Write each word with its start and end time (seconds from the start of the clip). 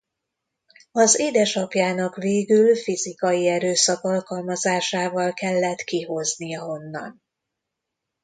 Az 0.91 1.19
édesapjának 1.19 2.15
végül 2.15 2.75
fizikai 2.75 3.47
erőszak 3.47 4.03
alkalmazásával 4.03 5.33
kellett 5.33 5.81
kihoznia 5.81 6.65
onnan. 6.67 7.21